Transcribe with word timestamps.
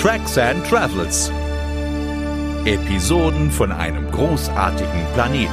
Tracks 0.00 0.38
and 0.38 0.64
Travels. 0.64 1.32
Episoden 2.64 3.50
von 3.50 3.72
einem 3.72 4.08
großartigen 4.12 5.04
Planeten. 5.12 5.50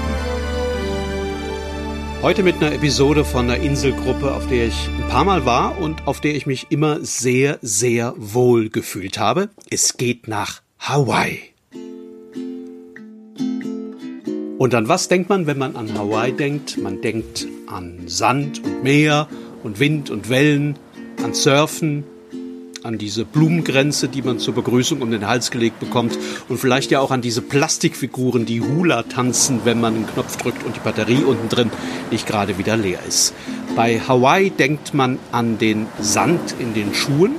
Heute 2.21 2.43
mit 2.43 2.57
einer 2.57 2.71
Episode 2.71 3.25
von 3.25 3.49
einer 3.49 3.59
Inselgruppe, 3.59 4.35
auf 4.35 4.45
der 4.45 4.67
ich 4.67 4.87
ein 4.99 5.09
paar 5.09 5.25
Mal 5.25 5.47
war 5.47 5.79
und 5.79 6.05
auf 6.05 6.21
der 6.21 6.35
ich 6.35 6.45
mich 6.45 6.67
immer 6.69 7.03
sehr, 7.03 7.57
sehr 7.63 8.13
wohl 8.17 8.69
gefühlt 8.69 9.17
habe. 9.17 9.49
Es 9.71 9.97
geht 9.97 10.27
nach 10.27 10.61
Hawaii. 10.77 11.39
Und 14.59 14.75
an 14.75 14.87
was 14.87 15.07
denkt 15.07 15.27
man, 15.27 15.47
wenn 15.47 15.57
man 15.57 15.75
an 15.75 15.97
Hawaii 15.97 16.31
denkt? 16.31 16.77
Man 16.77 17.01
denkt 17.01 17.47
an 17.65 18.03
Sand 18.05 18.63
und 18.63 18.83
Meer 18.83 19.27
und 19.63 19.79
Wind 19.79 20.11
und 20.11 20.29
Wellen, 20.29 20.77
an 21.23 21.33
Surfen, 21.33 22.03
an 22.85 22.99
diese 22.99 23.25
Blumengrenze, 23.25 24.07
die 24.07 24.21
man 24.21 24.37
zur 24.37 24.53
Begrüßung 24.53 25.01
um 25.01 25.09
den 25.09 25.27
Hals 25.27 25.49
gelegt 25.49 25.79
bekommt 25.79 26.17
und 26.49 26.59
vielleicht 26.59 26.91
ja 26.91 26.99
auch 26.99 27.09
an 27.09 27.21
diese 27.21 27.41
Plastikfiguren, 27.41 28.45
die 28.45 28.61
Hula 28.61 29.03
tanzen, 29.03 29.61
wenn 29.63 29.81
man 29.81 29.95
einen 29.95 30.07
Knopf 30.07 30.37
drückt 30.37 30.63
und 30.63 30.75
die 30.75 30.79
Batterie 30.81 31.23
unten 31.23 31.49
drin 31.49 31.71
nicht 32.11 32.27
gerade 32.27 32.59
wieder 32.59 32.77
leer 32.77 32.99
ist. 33.07 33.33
Bei 33.75 33.99
Hawaii 33.99 34.51
denkt 34.51 34.93
man 34.93 35.17
an 35.31 35.57
den 35.57 35.87
Sand 35.99 36.55
in 36.59 36.75
den 36.75 36.93
Schuhen, 36.93 37.31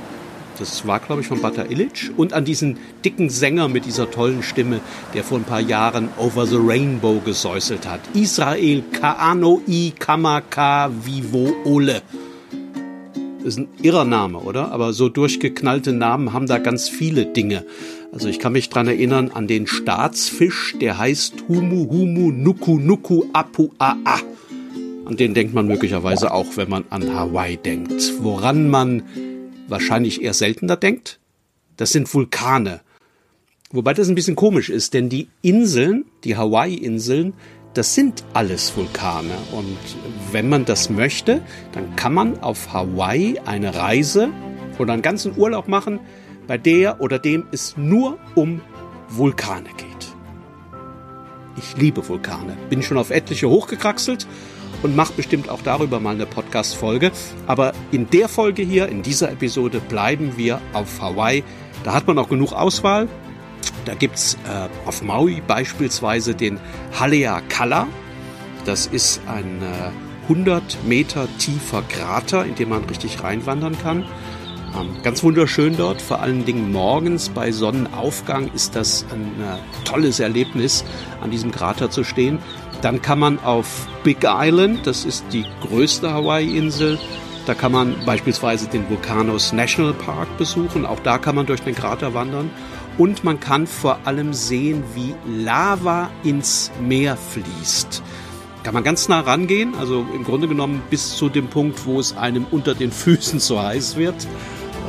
das 0.59 0.87
war, 0.87 0.99
glaube 0.99 1.21
ich, 1.21 1.27
von 1.27 1.39
Bata 1.39 1.65
Illich. 1.69 2.09
Und 2.17 2.33
an 2.33 2.43
diesen 2.43 2.79
dicken 3.05 3.29
Sänger 3.29 3.67
mit 3.67 3.85
dieser 3.85 4.09
tollen 4.09 4.41
Stimme, 4.41 4.79
der 5.13 5.23
vor 5.23 5.37
ein 5.37 5.43
paar 5.43 5.59
Jahren 5.59 6.09
Over 6.17 6.47
the 6.47 6.57
Rainbow 6.59 7.21
gesäuselt 7.23 7.87
hat. 7.87 7.99
Israel 8.15 8.81
Kaano 8.91 9.61
I 9.67 9.93
Kamaka 9.97 10.89
Vivo 11.05 11.53
Ole. 11.63 12.01
Ist 13.47 13.59
ein 13.59 13.69
irrer 13.81 14.03
Name, 14.03 14.39
oder? 14.39 14.73
Aber 14.73 14.91
so 14.91 15.07
durchgeknallte 15.07 15.93
Namen 15.93 16.33
haben 16.33 16.47
da 16.47 16.57
ganz 16.57 16.89
viele 16.89 17.25
Dinge. 17.25 17.63
Also 18.11 18.27
ich 18.27 18.39
kann 18.39 18.51
mich 18.51 18.67
dran 18.67 18.87
erinnern 18.87 19.31
an 19.33 19.47
den 19.47 19.67
Staatsfisch, 19.67 20.75
der 20.81 20.97
heißt 20.97 21.45
Humu 21.47 21.89
Humu 21.89 22.33
Nuku 22.33 22.77
Nuku 22.77 23.23
Apu 23.31 23.69
Aa. 23.79 24.19
An 25.05 25.15
den 25.15 25.33
denkt 25.33 25.53
man 25.53 25.65
möglicherweise 25.65 26.33
auch, 26.33 26.57
wenn 26.57 26.67
man 26.67 26.83
an 26.89 27.15
Hawaii 27.15 27.55
denkt. 27.55 28.15
Woran 28.19 28.69
man 28.69 29.03
wahrscheinlich 29.69 30.21
eher 30.21 30.33
seltener 30.33 30.75
denkt, 30.75 31.17
das 31.77 31.93
sind 31.93 32.13
Vulkane. 32.13 32.81
Wobei 33.71 33.93
das 33.93 34.09
ein 34.09 34.15
bisschen 34.15 34.35
komisch 34.35 34.69
ist, 34.69 34.93
denn 34.93 35.07
die 35.07 35.29
Inseln, 35.41 36.03
die 36.25 36.35
Hawaii-Inseln, 36.35 37.33
das 37.73 37.93
sind 37.93 38.23
alles 38.33 38.75
Vulkane. 38.75 39.33
Und 39.51 39.77
wenn 40.31 40.49
man 40.49 40.65
das 40.65 40.89
möchte, 40.89 41.41
dann 41.73 41.95
kann 41.95 42.13
man 42.13 42.39
auf 42.39 42.73
Hawaii 42.73 43.39
eine 43.45 43.75
Reise 43.75 44.29
oder 44.79 44.93
einen 44.93 45.01
ganzen 45.01 45.37
Urlaub 45.37 45.67
machen, 45.67 45.99
bei 46.47 46.57
der 46.57 47.01
oder 47.01 47.19
dem 47.19 47.45
es 47.51 47.75
nur 47.77 48.17
um 48.35 48.61
Vulkane 49.09 49.69
geht. 49.77 49.87
Ich 51.57 51.75
liebe 51.77 52.07
Vulkane. 52.07 52.55
Bin 52.69 52.83
schon 52.83 52.97
auf 52.97 53.09
etliche 53.09 53.49
hochgekraxelt 53.49 54.27
und 54.83 54.95
mache 54.95 55.13
bestimmt 55.13 55.49
auch 55.49 55.61
darüber 55.61 55.99
mal 55.99 56.15
eine 56.15 56.25
Podcast-Folge. 56.25 57.11
Aber 57.47 57.73
in 57.91 58.09
der 58.09 58.29
Folge 58.29 58.61
hier, 58.61 58.87
in 58.89 59.01
dieser 59.01 59.31
Episode, 59.31 59.79
bleiben 59.79 60.37
wir 60.37 60.61
auf 60.73 61.01
Hawaii. 61.01 61.43
Da 61.83 61.93
hat 61.93 62.07
man 62.07 62.17
auch 62.19 62.29
genug 62.29 62.53
Auswahl. 62.53 63.07
Da 63.85 63.95
gibt's 63.95 64.35
äh, 64.45 64.87
auf 64.87 65.01
Maui 65.01 65.41
beispielsweise 65.45 66.35
den 66.35 66.59
Haleakala. 66.99 67.87
Das 68.65 68.85
ist 68.87 69.21
ein 69.27 69.61
äh, 69.61 69.91
100 70.23 70.83
Meter 70.85 71.27
tiefer 71.37 71.83
Krater, 71.83 72.45
in 72.45 72.55
dem 72.55 72.69
man 72.69 72.83
richtig 72.85 73.23
reinwandern 73.23 73.77
kann. 73.81 74.05
Ähm, 74.77 75.01
ganz 75.03 75.23
wunderschön 75.23 75.77
dort, 75.77 76.01
vor 76.01 76.21
allen 76.21 76.45
Dingen 76.45 76.71
morgens 76.71 77.29
bei 77.29 77.51
Sonnenaufgang 77.51 78.51
ist 78.53 78.75
das 78.75 79.05
ein 79.13 79.41
äh, 79.41 79.57
tolles 79.85 80.19
Erlebnis, 80.19 80.83
an 81.21 81.31
diesem 81.31 81.51
Krater 81.51 81.89
zu 81.89 82.03
stehen. 82.03 82.39
Dann 82.81 83.01
kann 83.01 83.19
man 83.19 83.39
auf 83.39 83.87
Big 84.03 84.19
Island, 84.23 84.85
das 84.85 85.05
ist 85.05 85.23
die 85.31 85.45
größte 85.61 86.13
Hawaii-Insel, 86.13 86.99
da 87.47 87.53
kann 87.53 87.71
man 87.71 87.95
beispielsweise 88.05 88.67
den 88.67 88.89
Vulcanos 88.89 89.53
National 89.53 89.93
Park 89.93 90.27
besuchen. 90.37 90.85
Auch 90.85 90.99
da 90.99 91.17
kann 91.17 91.33
man 91.33 91.45
durch 91.45 91.61
den 91.61 91.75
Krater 91.75 92.13
wandern. 92.13 92.49
Und 92.97 93.23
man 93.23 93.39
kann 93.39 93.67
vor 93.67 93.99
allem 94.05 94.33
sehen, 94.33 94.83
wie 94.95 95.13
Lava 95.25 96.09
ins 96.23 96.71
Meer 96.81 97.15
fließt. 97.15 98.01
Kann 98.63 98.73
man 98.73 98.83
ganz 98.83 99.07
nah 99.07 99.19
rangehen, 99.19 99.75
also 99.75 100.05
im 100.13 100.23
Grunde 100.23 100.47
genommen 100.47 100.81
bis 100.89 101.15
zu 101.15 101.29
dem 101.29 101.47
Punkt, 101.47 101.85
wo 101.85 101.99
es 101.99 102.17
einem 102.17 102.45
unter 102.51 102.75
den 102.75 102.91
Füßen 102.91 103.39
so 103.39 103.61
heiß 103.61 103.95
wird. 103.97 104.27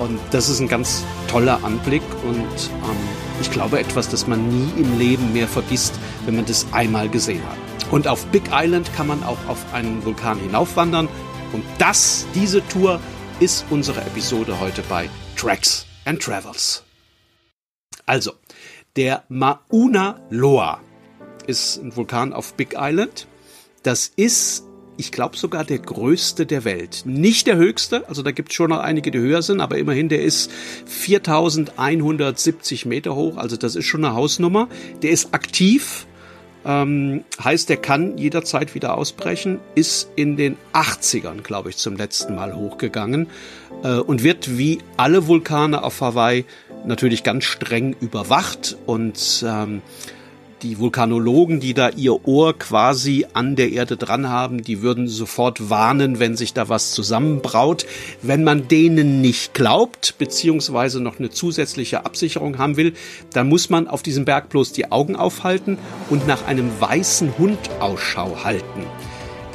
Und 0.00 0.18
das 0.30 0.48
ist 0.48 0.60
ein 0.60 0.68
ganz 0.68 1.04
toller 1.28 1.62
Anblick 1.64 2.02
und 2.24 2.38
ähm, 2.38 2.96
ich 3.40 3.50
glaube 3.50 3.78
etwas, 3.78 4.08
das 4.08 4.26
man 4.26 4.48
nie 4.48 4.80
im 4.80 4.98
Leben 4.98 5.32
mehr 5.32 5.48
vergisst, 5.48 5.94
wenn 6.24 6.36
man 6.36 6.46
das 6.46 6.66
einmal 6.72 7.08
gesehen 7.08 7.42
hat. 7.48 7.92
Und 7.92 8.06
auf 8.06 8.24
Big 8.26 8.44
Island 8.52 8.90
kann 8.94 9.06
man 9.06 9.22
auch 9.22 9.38
auf 9.48 9.58
einen 9.72 10.04
Vulkan 10.04 10.38
hinaufwandern. 10.38 11.08
Und 11.52 11.64
das, 11.78 12.26
diese 12.34 12.66
Tour, 12.68 13.00
ist 13.40 13.64
unsere 13.70 14.00
Episode 14.00 14.58
heute 14.58 14.82
bei 14.88 15.08
Tracks 15.36 15.86
and 16.04 16.20
Travels. 16.20 16.87
Also, 18.08 18.32
der 18.96 19.22
Mauna 19.28 20.18
Loa 20.30 20.80
ist 21.46 21.76
ein 21.76 21.94
Vulkan 21.94 22.32
auf 22.32 22.54
Big 22.54 22.74
Island. 22.74 23.28
Das 23.82 24.10
ist, 24.16 24.64
ich 24.96 25.12
glaube, 25.12 25.36
sogar 25.36 25.62
der 25.62 25.78
größte 25.78 26.46
der 26.46 26.64
Welt. 26.64 27.02
Nicht 27.04 27.46
der 27.46 27.56
höchste, 27.56 28.08
also 28.08 28.22
da 28.22 28.30
gibt 28.30 28.48
es 28.48 28.54
schon 28.54 28.70
noch 28.70 28.78
einige, 28.78 29.10
die 29.10 29.18
höher 29.18 29.42
sind, 29.42 29.60
aber 29.60 29.76
immerhin, 29.76 30.08
der 30.08 30.22
ist 30.22 30.50
4170 30.86 32.86
Meter 32.86 33.14
hoch, 33.14 33.36
also 33.36 33.58
das 33.58 33.76
ist 33.76 33.84
schon 33.84 34.06
eine 34.06 34.14
Hausnummer. 34.14 34.68
Der 35.02 35.10
ist 35.10 35.34
aktiv, 35.34 36.06
ähm, 36.64 37.24
heißt, 37.42 37.68
der 37.68 37.76
kann 37.76 38.16
jederzeit 38.16 38.74
wieder 38.74 38.96
ausbrechen, 38.96 39.60
ist 39.74 40.08
in 40.16 40.38
den 40.38 40.56
80ern, 40.72 41.42
glaube 41.42 41.68
ich, 41.68 41.76
zum 41.76 41.96
letzten 41.96 42.34
Mal 42.34 42.54
hochgegangen 42.54 43.26
äh, 43.82 43.98
und 43.98 44.22
wird 44.22 44.58
wie 44.58 44.78
alle 44.96 45.26
Vulkane 45.26 45.82
auf 45.82 46.00
Hawaii 46.00 46.46
natürlich 46.84 47.22
ganz 47.22 47.44
streng 47.44 47.94
überwacht 48.00 48.76
und 48.86 49.44
ähm, 49.46 49.82
die 50.62 50.78
Vulkanologen, 50.78 51.60
die 51.60 51.72
da 51.72 51.90
ihr 51.90 52.26
Ohr 52.26 52.58
quasi 52.58 53.26
an 53.32 53.54
der 53.54 53.70
Erde 53.70 53.96
dran 53.96 54.28
haben, 54.28 54.62
die 54.62 54.82
würden 54.82 55.06
sofort 55.06 55.70
warnen, 55.70 56.18
wenn 56.18 56.36
sich 56.36 56.52
da 56.52 56.68
was 56.68 56.90
zusammenbraut. 56.90 57.86
Wenn 58.22 58.42
man 58.42 58.66
denen 58.66 59.20
nicht 59.20 59.54
glaubt, 59.54 60.16
beziehungsweise 60.18 61.00
noch 61.00 61.18
eine 61.18 61.30
zusätzliche 61.30 62.04
Absicherung 62.04 62.58
haben 62.58 62.76
will, 62.76 62.94
dann 63.32 63.48
muss 63.48 63.70
man 63.70 63.86
auf 63.86 64.02
diesem 64.02 64.24
Berg 64.24 64.48
bloß 64.48 64.72
die 64.72 64.90
Augen 64.90 65.16
aufhalten 65.16 65.78
und 66.10 66.26
nach 66.26 66.46
einem 66.46 66.68
weißen 66.80 67.38
Hund 67.38 67.58
Ausschau 67.80 68.42
halten. 68.42 68.84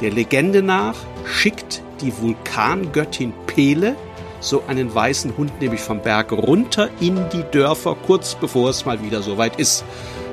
Der 0.00 0.10
Legende 0.10 0.62
nach 0.62 0.96
schickt 1.26 1.82
die 2.00 2.12
Vulkangöttin 2.16 3.32
Pele 3.46 3.94
so 4.44 4.62
einen 4.66 4.94
weißen 4.94 5.36
Hund 5.36 5.60
nämlich 5.60 5.80
vom 5.80 6.00
Berg 6.00 6.32
runter 6.32 6.90
in 7.00 7.28
die 7.30 7.44
Dörfer, 7.50 7.96
kurz 8.06 8.34
bevor 8.34 8.70
es 8.70 8.84
mal 8.84 9.02
wieder 9.02 9.22
soweit 9.22 9.58
ist. 9.58 9.84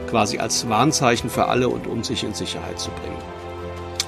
Quasi 0.10 0.38
als 0.38 0.68
Warnzeichen 0.68 1.30
für 1.30 1.48
alle 1.48 1.70
und 1.70 1.88
um 1.88 2.04
sich 2.04 2.24
in 2.24 2.34
Sicherheit 2.34 2.80
zu 2.80 2.92
bringen. 2.92 3.18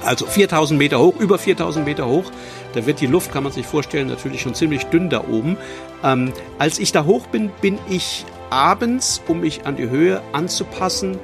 Also 0.04 0.26
4000 0.26 0.78
Meter 0.78 1.00
hoch, 1.00 1.14
über 1.18 1.38
4000 1.38 1.86
Meter 1.86 2.06
hoch. 2.06 2.30
Da 2.74 2.84
wird 2.84 3.00
die 3.00 3.06
Luft, 3.06 3.32
kann 3.32 3.42
man 3.42 3.52
sich 3.52 3.66
vorstellen, 3.66 4.08
natürlich 4.08 4.42
schon 4.42 4.54
ziemlich 4.54 4.84
dünn 4.86 5.08
da 5.08 5.24
oben. 5.26 5.56
Ähm, 6.02 6.32
als 6.58 6.78
ich 6.78 6.92
da 6.92 7.06
hoch 7.06 7.26
bin, 7.28 7.50
bin 7.62 7.78
ich 7.88 8.26
abends, 8.50 9.22
um 9.26 9.40
mich 9.40 9.66
an 9.66 9.76
die 9.76 9.88
Höhe 9.88 10.20
anzupassen, 10.32 11.18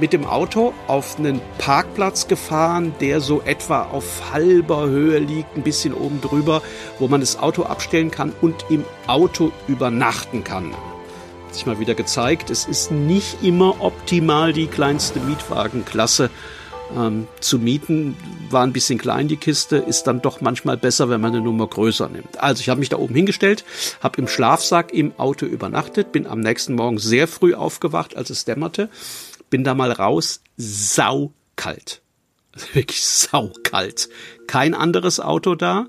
mit 0.00 0.14
dem 0.14 0.24
Auto 0.24 0.72
auf 0.86 1.18
einen 1.18 1.40
Parkplatz 1.58 2.26
gefahren, 2.26 2.94
der 3.00 3.20
so 3.20 3.42
etwa 3.42 3.82
auf 3.82 4.32
halber 4.32 4.88
Höhe 4.88 5.18
liegt, 5.18 5.56
ein 5.56 5.62
bisschen 5.62 5.92
oben 5.92 6.20
drüber, 6.20 6.62
wo 6.98 7.06
man 7.06 7.20
das 7.20 7.38
Auto 7.38 7.64
abstellen 7.64 8.10
kann 8.10 8.32
und 8.40 8.64
im 8.70 8.84
Auto 9.06 9.52
übernachten 9.68 10.42
kann. 10.42 10.72
Hat 10.72 11.54
sich 11.54 11.66
mal 11.66 11.78
wieder 11.78 11.94
gezeigt, 11.94 12.48
es 12.48 12.64
ist 12.64 12.90
nicht 12.90 13.42
immer 13.42 13.80
optimal, 13.80 14.54
die 14.54 14.68
kleinste 14.68 15.20
Mietwagenklasse 15.20 16.30
ähm, 16.96 17.26
zu 17.40 17.58
mieten. 17.58 18.16
War 18.48 18.62
ein 18.62 18.72
bisschen 18.72 18.98
klein 18.98 19.28
die 19.28 19.36
Kiste, 19.36 19.76
ist 19.76 20.04
dann 20.04 20.22
doch 20.22 20.40
manchmal 20.40 20.78
besser, 20.78 21.10
wenn 21.10 21.20
man 21.20 21.34
eine 21.34 21.42
Nummer 21.42 21.66
größer 21.66 22.08
nimmt. 22.08 22.40
Also 22.40 22.60
ich 22.60 22.68
habe 22.70 22.80
mich 22.80 22.88
da 22.88 22.96
oben 22.96 23.14
hingestellt, 23.14 23.64
habe 24.00 24.18
im 24.18 24.28
Schlafsack 24.28 24.94
im 24.94 25.12
Auto 25.18 25.44
übernachtet, 25.44 26.10
bin 26.12 26.26
am 26.26 26.40
nächsten 26.40 26.74
Morgen 26.74 26.98
sehr 26.98 27.28
früh 27.28 27.54
aufgewacht, 27.54 28.16
als 28.16 28.30
es 28.30 28.46
dämmerte 28.46 28.88
bin 29.50 29.64
da 29.64 29.74
mal 29.74 29.92
raus, 29.92 30.42
saukalt. 30.56 32.02
Wirklich 32.72 33.04
saukalt. 33.04 34.08
Kein 34.46 34.74
anderes 34.74 35.20
Auto 35.20 35.54
da. 35.54 35.86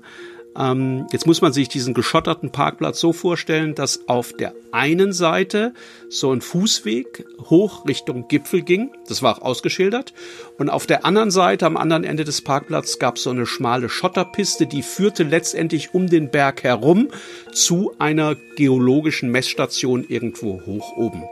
Ähm, 0.56 1.06
jetzt 1.12 1.26
muss 1.26 1.40
man 1.40 1.52
sich 1.52 1.68
diesen 1.68 1.94
geschotterten 1.94 2.52
Parkplatz 2.52 3.00
so 3.00 3.12
vorstellen, 3.12 3.74
dass 3.74 4.06
auf 4.08 4.34
der 4.34 4.52
einen 4.70 5.12
Seite 5.12 5.72
so 6.10 6.32
ein 6.32 6.40
Fußweg 6.40 7.24
hoch 7.48 7.86
Richtung 7.86 8.28
Gipfel 8.28 8.62
ging. 8.62 8.90
Das 9.08 9.22
war 9.22 9.38
auch 9.38 9.42
ausgeschildert. 9.42 10.12
Und 10.58 10.68
auf 10.68 10.86
der 10.86 11.04
anderen 11.04 11.30
Seite, 11.30 11.64
am 11.66 11.76
anderen 11.76 12.04
Ende 12.04 12.24
des 12.24 12.42
Parkplatzes, 12.42 12.98
gab 12.98 13.16
es 13.16 13.22
so 13.22 13.30
eine 13.30 13.46
schmale 13.46 13.88
Schotterpiste, 13.88 14.66
die 14.66 14.82
führte 14.82 15.22
letztendlich 15.22 15.94
um 15.94 16.08
den 16.08 16.30
Berg 16.30 16.62
herum 16.64 17.08
zu 17.52 17.94
einer 17.98 18.36
geologischen 18.56 19.30
Messstation 19.30 20.04
irgendwo 20.06 20.60
hoch 20.66 20.96
oben. 20.96 21.24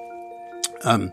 Ähm, 0.82 1.12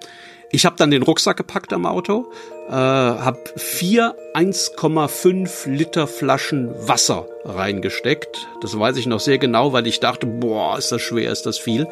ich 0.52 0.66
habe 0.66 0.76
dann 0.78 0.92
den 0.92 1.04
Rucksack 1.04 1.38
gepackt 1.38 1.74
am 1.74 1.86
Auto, 1.86 2.32
äh, 2.70 2.72
habe 2.72 3.40
vier 3.58 4.16
1,5 4.34 5.70
Liter 5.70 6.08
Flaschen 6.08 6.70
Wasser 6.88 7.28
reingesteckt. 7.44 8.48
Das 8.62 8.78
weiß 8.78 8.98
ich 8.98 9.08
noch 9.08 9.20
sehr 9.20 9.38
genau, 9.38 9.74
weil 9.74 9.88
ich 9.88 10.00
dachte, 10.00 10.26
boah, 10.26 10.78
ist 10.78 10.92
das 10.92 11.02
schwer, 11.02 11.32
ist 11.32 11.46
das 11.46 11.58
viel. 11.58 11.88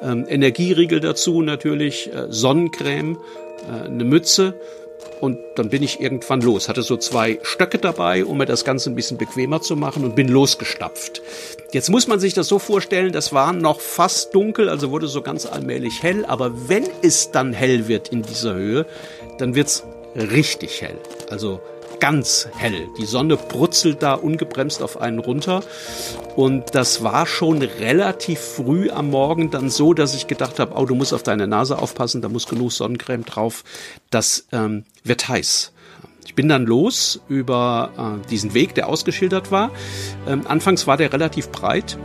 Ähm, 0.00 0.26
Energieriegel 0.28 1.00
dazu 1.00 1.42
natürlich, 1.42 2.12
äh, 2.12 2.26
Sonnencreme, 2.28 3.18
äh, 3.68 3.86
eine 3.86 4.04
Mütze 4.04 4.54
und 5.20 5.38
dann 5.56 5.68
bin 5.68 5.82
ich 5.82 6.00
irgendwann 6.00 6.40
los. 6.40 6.68
Hatte 6.68 6.82
so 6.82 6.96
zwei 6.96 7.38
Stöcke 7.42 7.78
dabei, 7.78 8.24
um 8.24 8.38
mir 8.38 8.46
das 8.46 8.64
Ganze 8.64 8.90
ein 8.90 8.94
bisschen 8.94 9.18
bequemer 9.18 9.60
zu 9.60 9.76
machen 9.76 10.04
und 10.04 10.14
bin 10.14 10.28
losgestapft. 10.28 11.22
Jetzt 11.72 11.90
muss 11.90 12.06
man 12.06 12.20
sich 12.20 12.34
das 12.34 12.48
so 12.48 12.58
vorstellen, 12.58 13.12
das 13.12 13.32
war 13.32 13.52
noch 13.52 13.80
fast 13.80 14.34
dunkel, 14.34 14.68
also 14.68 14.90
wurde 14.90 15.08
so 15.08 15.22
ganz 15.22 15.46
allmählich 15.46 16.02
hell. 16.02 16.24
Aber 16.24 16.68
wenn 16.68 16.84
es 17.02 17.30
dann 17.30 17.52
hell 17.52 17.88
wird 17.88 18.08
in 18.08 18.22
dieser 18.22 18.54
Höhe, 18.54 18.86
dann 19.38 19.54
wird's 19.54 19.84
richtig 20.14 20.80
hell. 20.82 20.98
Also 21.30 21.60
ganz 22.00 22.48
hell. 22.56 22.88
Die 22.98 23.04
Sonne 23.04 23.36
brutzelt 23.36 24.02
da 24.02 24.14
ungebremst 24.14 24.82
auf 24.82 25.00
einen 25.00 25.18
runter. 25.18 25.62
Und 26.36 26.74
das 26.74 27.02
war 27.02 27.26
schon 27.26 27.62
relativ 27.62 28.38
früh 28.38 28.90
am 28.90 29.10
Morgen 29.10 29.50
dann 29.50 29.70
so, 29.70 29.94
dass 29.94 30.14
ich 30.14 30.26
gedacht 30.26 30.58
habe, 30.58 30.74
oh, 30.76 30.84
du 30.86 30.94
musst 30.94 31.12
auf 31.12 31.22
deine 31.22 31.46
Nase 31.46 31.78
aufpassen, 31.78 32.22
da 32.22 32.28
muss 32.28 32.46
genug 32.46 32.72
Sonnencreme 32.72 33.24
drauf. 33.24 33.64
Das 34.10 34.46
ähm, 34.52 34.84
wird 35.04 35.28
heiß. 35.28 35.72
Ich 36.26 36.34
bin 36.34 36.48
dann 36.48 36.66
los 36.66 37.20
über 37.28 38.20
äh, 38.22 38.28
diesen 38.28 38.54
Weg, 38.54 38.74
der 38.74 38.88
ausgeschildert 38.88 39.50
war. 39.50 39.70
Ähm, 40.26 40.46
anfangs 40.46 40.86
war 40.86 40.96
der 40.96 41.12
relativ 41.12 41.50
breit 41.50 41.98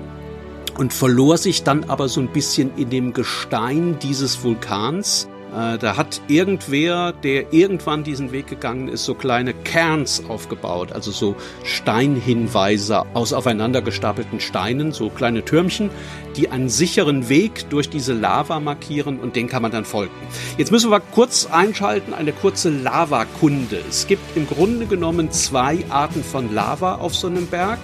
und 0.77 0.93
verlor 0.93 1.37
sich 1.37 1.63
dann 1.63 1.83
aber 1.85 2.09
so 2.09 2.21
ein 2.21 2.31
bisschen 2.31 2.75
in 2.77 2.89
dem 2.89 3.13
Gestein 3.13 3.99
dieses 3.99 4.43
Vulkans. 4.43 5.27
Äh, 5.53 5.77
da 5.77 5.97
hat 5.97 6.21
irgendwer, 6.27 7.11
der 7.11 7.53
irgendwann 7.53 8.03
diesen 8.03 8.31
Weg 8.31 8.47
gegangen 8.47 8.87
ist, 8.87 9.05
so 9.05 9.13
kleine 9.13 9.53
Cairns 9.53 10.23
aufgebaut, 10.27 10.91
also 10.91 11.11
so 11.11 11.35
Steinhinweise 11.63 13.03
aus 13.13 13.33
aufeinander 13.33 13.81
gestapelten 13.81 14.39
Steinen, 14.39 14.91
so 14.91 15.09
kleine 15.09 15.45
Türmchen, 15.45 15.91
die 16.35 16.49
einen 16.49 16.69
sicheren 16.69 17.29
Weg 17.29 17.69
durch 17.69 17.89
diese 17.89 18.13
Lava 18.13 18.59
markieren 18.59 19.19
und 19.19 19.35
den 19.35 19.47
kann 19.47 19.61
man 19.61 19.71
dann 19.71 19.85
folgen. 19.85 20.13
Jetzt 20.57 20.71
müssen 20.71 20.89
wir 20.89 20.99
kurz 20.99 21.45
einschalten, 21.45 22.13
eine 22.13 22.31
kurze 22.31 22.69
Lavakunde. 22.69 23.79
Es 23.87 24.07
gibt 24.07 24.35
im 24.35 24.47
Grunde 24.47 24.87
genommen 24.87 25.31
zwei 25.31 25.85
Arten 25.89 26.23
von 26.23 26.51
Lava 26.53 26.95
auf 26.95 27.15
so 27.15 27.27
einem 27.27 27.45
Berg. 27.45 27.79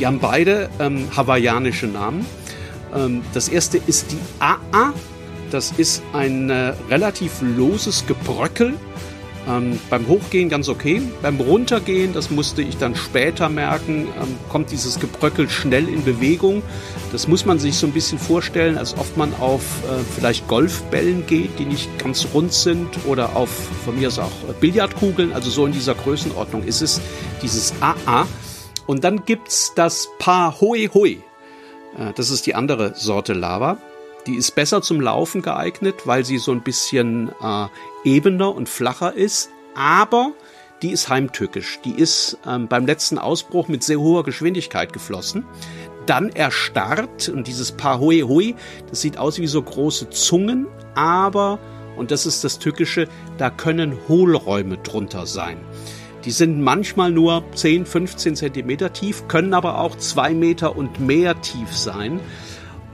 Die 0.00 0.06
haben 0.06 0.18
beide 0.18 0.68
ähm, 0.80 1.06
hawaiianische 1.16 1.86
Namen. 1.86 2.26
Ähm, 2.92 3.22
das 3.32 3.48
erste 3.48 3.78
ist 3.78 4.10
die 4.10 4.18
AA 4.40 4.92
das 5.54 5.70
ist 5.70 6.02
ein 6.12 6.50
äh, 6.50 6.74
relativ 6.90 7.40
loses 7.40 8.06
Gebröckel. 8.08 8.74
Ähm, 9.46 9.78
beim 9.88 10.08
Hochgehen 10.08 10.48
ganz 10.48 10.68
okay. 10.68 11.00
Beim 11.22 11.38
Runtergehen, 11.38 12.12
das 12.12 12.30
musste 12.30 12.60
ich 12.60 12.76
dann 12.76 12.96
später 12.96 13.48
merken, 13.48 14.08
ähm, 14.20 14.36
kommt 14.48 14.72
dieses 14.72 14.98
Gebröckel 14.98 15.48
schnell 15.48 15.88
in 15.88 16.02
Bewegung. 16.02 16.62
Das 17.12 17.28
muss 17.28 17.44
man 17.46 17.60
sich 17.60 17.76
so 17.76 17.86
ein 17.86 17.92
bisschen 17.92 18.18
vorstellen, 18.18 18.76
als 18.76 18.98
ob 18.98 19.16
man 19.16 19.32
auf 19.34 19.62
äh, 19.84 20.02
vielleicht 20.16 20.48
Golfbällen 20.48 21.24
geht, 21.26 21.56
die 21.60 21.66
nicht 21.66 22.00
ganz 22.00 22.26
rund 22.34 22.52
sind, 22.52 22.88
oder 23.06 23.36
auf 23.36 23.50
von 23.84 23.96
mir 23.96 24.08
aus 24.08 24.18
auch 24.18 24.32
Billardkugeln. 24.60 25.32
Also 25.32 25.50
so 25.50 25.66
in 25.66 25.72
dieser 25.72 25.94
Größenordnung 25.94 26.64
ist 26.64 26.82
es 26.82 27.00
dieses 27.42 27.72
AA. 27.80 28.26
Und 28.86 29.04
dann 29.04 29.24
gibt's 29.24 29.72
das 29.76 30.08
Pa 30.18 30.56
Hoi 30.60 30.90
Hoi. 30.92 31.10
Äh, 31.96 32.12
das 32.16 32.30
ist 32.30 32.44
die 32.46 32.56
andere 32.56 32.96
Sorte 32.96 33.34
Lava. 33.34 33.78
Die 34.26 34.36
ist 34.36 34.54
besser 34.54 34.80
zum 34.80 35.00
Laufen 35.00 35.42
geeignet, 35.42 36.06
weil 36.06 36.24
sie 36.24 36.38
so 36.38 36.52
ein 36.52 36.62
bisschen 36.62 37.30
äh, 37.42 37.66
ebener 38.04 38.54
und 38.54 38.68
flacher 38.68 39.14
ist. 39.14 39.50
Aber 39.74 40.32
die 40.82 40.92
ist 40.92 41.08
heimtückisch. 41.08 41.80
Die 41.84 41.94
ist 41.94 42.38
ähm, 42.46 42.68
beim 42.68 42.86
letzten 42.86 43.18
Ausbruch 43.18 43.68
mit 43.68 43.82
sehr 43.82 44.00
hoher 44.00 44.24
Geschwindigkeit 44.24 44.92
geflossen. 44.92 45.44
Dann 46.06 46.28
erstarrt 46.28 47.28
und 47.28 47.46
dieses 47.46 47.74
Hui 47.82 48.20
Hui, 48.20 48.54
das 48.90 49.00
sieht 49.00 49.18
aus 49.18 49.38
wie 49.38 49.46
so 49.46 49.62
große 49.62 50.10
Zungen, 50.10 50.66
aber, 50.94 51.58
und 51.96 52.10
das 52.10 52.26
ist 52.26 52.44
das 52.44 52.58
Tückische, 52.58 53.08
da 53.38 53.48
können 53.48 53.96
Hohlräume 54.08 54.76
drunter 54.78 55.26
sein. 55.26 55.58
Die 56.24 56.30
sind 56.30 56.60
manchmal 56.60 57.10
nur 57.10 57.44
10, 57.54 57.86
15 57.86 58.36
Zentimeter 58.36 58.92
tief, 58.92 59.28
können 59.28 59.54
aber 59.54 59.78
auch 59.78 59.96
zwei 59.96 60.32
Meter 60.34 60.76
und 60.76 61.00
mehr 61.00 61.40
tief 61.40 61.74
sein. 61.74 62.20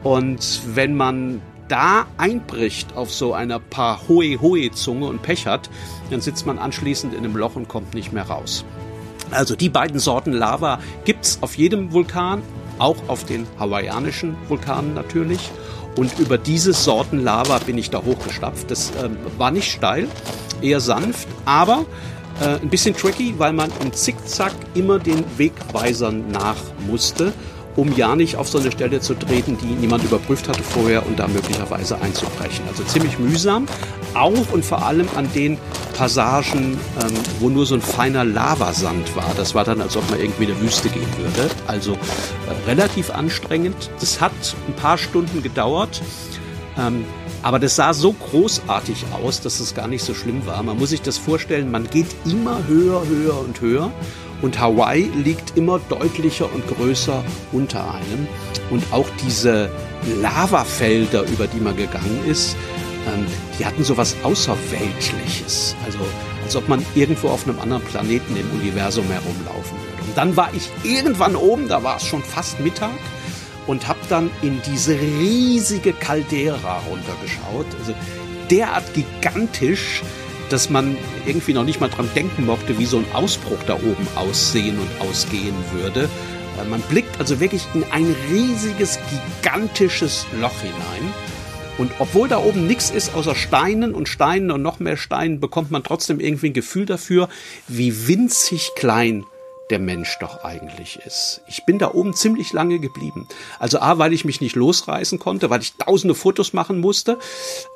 Und 0.03 0.63
wenn 0.75 0.97
man 0.97 1.43
da 1.69 2.07
einbricht 2.17 2.97
auf 2.97 3.13
so 3.13 3.33
einer 3.33 3.61
paar 3.61 4.09
hohe 4.09 4.41
hohe 4.41 4.71
Zunge 4.73 5.07
und 5.07 5.23
Pech 5.23 5.47
hat, 5.47 5.71
dann 6.11 6.21
sitzt 6.21 6.47
man 6.47 6.59
anschließend 6.59 7.15
in 7.15 7.21
einem 7.21 7.37
Loch 7.37 7.55
und 7.55 7.69
kommt 7.69 7.95
nicht 7.95 8.13
mehr 8.13 8.25
raus. 8.25 8.65
Also 9.31 9.55
die 9.55 9.69
beiden 9.69 10.01
Sorten 10.01 10.33
Lava 10.33 10.81
gibt's 11.05 11.39
auf 11.43 11.57
jedem 11.57 11.93
Vulkan, 11.93 12.43
auch 12.79 12.97
auf 13.07 13.25
den 13.25 13.47
hawaiianischen 13.59 14.37
Vulkanen 14.49 14.95
natürlich. 14.95 15.51
Und 15.97 16.19
über 16.19 16.39
diese 16.39 16.73
Sorten 16.73 17.23
Lava 17.23 17.59
bin 17.59 17.79
ich 17.79 17.91
da 17.91 18.03
hochgestapft. 18.03 18.71
Das 18.71 18.91
äh, 18.91 19.09
war 19.39 19.51
nicht 19.51 19.71
steil, 19.71 20.09
eher 20.63 20.81
sanft, 20.81 21.29
aber 21.45 21.85
äh, 22.41 22.61
ein 22.61 22.71
bisschen 22.71 22.97
tricky, 22.97 23.35
weil 23.39 23.53
man 23.53 23.71
im 23.81 23.93
Zickzack 23.93 24.53
immer 24.75 24.99
den 24.99 25.25
Wegweisern 25.37 26.31
nach 26.31 26.57
musste 26.89 27.33
um 27.77 27.97
ja 27.97 28.17
nicht 28.17 28.37
auf 28.37 28.49
so 28.49 28.59
eine 28.59 28.73
Stelle 28.73 29.01
zu 29.01 29.15
treten, 29.15 29.57
die 29.59 29.67
niemand 29.67 30.05
überprüft 30.05 30.49
hatte 30.49 30.63
vorher 30.63 31.07
und 31.07 31.19
da 31.19 31.29
möglicherweise 31.29 32.01
einzubrechen. 32.01 32.65
Also 32.69 32.83
ziemlich 32.85 33.19
mühsam, 33.19 33.67
auch 34.15 34.53
und 34.53 34.65
vor 34.65 34.85
allem 34.85 35.09
an 35.17 35.29
den 35.35 35.59
Passagen, 35.97 36.79
ähm, 37.03 37.13
wo 37.39 37.49
nur 37.49 37.67
so 37.67 37.75
ein 37.75 37.83
feiner 37.83 38.25
Lavasand 38.25 39.15
war. 39.17 39.33
Das 39.37 39.55
war 39.55 39.65
dann, 39.65 39.81
als 39.81 39.97
ob 39.97 40.09
man 40.11 40.21
irgendwie 40.21 40.45
in 40.45 40.51
eine 40.53 40.61
Wüste 40.61 40.89
gehen 40.89 41.09
würde. 41.19 41.51
Also 41.67 41.93
äh, 41.93 41.97
relativ 42.67 43.11
anstrengend. 43.11 43.91
Das 44.01 44.21
hat 44.21 44.33
ein 44.67 44.75
paar 44.75 44.99
Stunden 44.99 45.43
gedauert. 45.43 46.03
Ähm, 46.79 47.05
aber 47.43 47.59
das 47.59 47.77
sah 47.77 47.95
so 47.95 48.13
großartig 48.13 49.07
aus, 49.13 49.41
dass 49.41 49.61
es 49.61 49.75
gar 49.75 49.89
nicht 49.89 50.05
so 50.05 50.15
schlimm 50.15 50.45
war. 50.47 50.63
Man 50.63 50.79
muss 50.79 50.91
sich 50.91 51.01
das 51.03 51.17
vorstellen, 51.17 51.71
man 51.71 51.89
geht 51.89 52.09
immer 52.27 52.67
höher, 52.67 53.03
höher 53.07 53.41
und 53.41 53.61
höher 53.61 53.91
und 54.43 54.59
Hawaii 54.59 55.11
liegt 55.15 55.57
immer 55.57 55.79
deutlicher 55.89 56.53
und 56.53 56.67
größer 56.67 57.23
unter 57.53 57.95
einem. 57.95 58.27
Und 58.71 58.85
auch 58.93 59.07
diese 59.25 59.71
Lavafelder, 60.21 61.25
über 61.25 61.47
die 61.47 61.61
man 61.61 61.77
gegangen 61.77 62.21
ist, 62.27 62.57
ähm, 63.07 63.27
die 63.59 63.67
hatten 63.67 63.85
so 63.85 63.97
was 63.97 64.17
Außerweltliches. 64.23 65.77
Also 65.85 65.99
als 66.45 66.57
ob 66.57 66.69
man 66.69 66.85
irgendwo 66.95 67.29
auf 67.29 67.47
einem 67.47 67.61
anderen 67.61 67.83
Planeten 67.85 68.37
im 68.37 68.51
Universum 68.61 69.07
herumlaufen 69.07 69.79
würde. 69.79 70.09
Und 70.09 70.17
dann 70.17 70.37
war 70.37 70.51
ich 70.55 70.69
irgendwann 70.83 71.37
oben, 71.37 71.69
da 71.69 71.83
war 71.83 71.97
es 71.97 72.05
schon 72.05 72.23
fast 72.23 72.59
Mittag 72.61 72.91
und 73.67 73.87
habe 73.87 74.01
dann 74.09 74.31
in 74.43 74.61
diese 74.67 74.99
riesige 74.99 75.93
Caldera 75.93 76.83
runtergeschaut. 76.91 77.67
Also 77.79 77.95
derart 78.51 78.93
gigantisch, 78.95 80.03
dass 80.51 80.71
man 80.71 80.97
irgendwie 81.27 81.55
noch 81.55 81.65
nicht 81.65 81.81
mal 81.81 81.89
dran 81.89 82.09
denken 82.15 82.47
mochte, 82.47 82.79
wie 82.79 82.87
so 82.87 82.99
ein 82.99 83.07
Ausbruch 83.13 83.59
da 83.67 83.75
oben 83.75 84.07
aussehen 84.17 84.79
und 84.79 85.09
ausgehen 85.09 85.55
würde. 85.73 86.09
Man 86.69 86.83
blickt 86.83 87.19
also 87.19 87.41
wirklich 87.41 87.67
in 87.75 87.85
ein 87.91 88.15
riesiges, 88.31 88.99
gigantisches 89.41 90.27
Loch 90.41 90.61
hinein. 90.61 91.15
Und 91.79 91.93
obwohl 91.99 92.29
da 92.29 92.39
oben 92.39 92.67
nichts 92.67 92.91
ist 92.91 93.15
außer 93.15 93.35
Steinen 93.35 93.95
und 93.95 94.09
Steinen 94.09 94.51
und 94.51 94.61
noch 94.61 94.81
mehr 94.81 94.99
Steinen, 94.99 95.41
bekommt 95.41 95.71
man 95.71 95.83
trotzdem 95.83 96.21
irgendwie 96.21 96.51
ein 96.51 96.53
Gefühl 96.53 96.85
dafür, 96.85 97.31
wie 97.69 98.07
winzig 98.07 98.73
klein 98.77 99.25
der 99.71 99.79
Mensch 99.79 100.19
doch 100.19 100.45
eigentlich 100.45 101.01
ist. 101.07 101.43
Ich 101.47 101.65
bin 101.65 101.79
da 101.79 101.93
oben 101.93 102.15
ziemlich 102.15 102.53
lange 102.53 102.79
geblieben. 102.79 103.27
Also 103.59 103.81
A, 103.81 103.99
weil 103.99 104.13
ich 104.13 104.25
mich 104.25 104.41
nicht 104.41 104.57
losreißen 104.57 105.19
konnte, 105.19 105.51
weil 105.51 105.63
ich 105.63 105.75
tausende 105.75 106.15
Fotos 106.15 106.53
machen 106.53 106.81
musste, 106.81 107.19